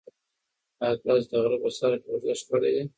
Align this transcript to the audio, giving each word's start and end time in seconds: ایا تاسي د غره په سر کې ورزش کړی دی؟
ایا 0.83 0.95
تاسي 1.03 1.27
د 1.31 1.33
غره 1.43 1.57
په 1.63 1.69
سر 1.77 1.91
کې 2.01 2.07
ورزش 2.11 2.39
کړی 2.49 2.71
دی؟ 2.75 2.83